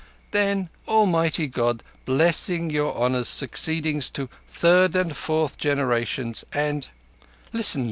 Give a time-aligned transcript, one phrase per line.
[0.31, 6.89] 'then Almighty God blessing your Honour's succeedings to third an' fourth generation and'—now
[7.53, 7.79] listen!